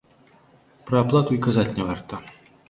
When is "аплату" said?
1.05-1.37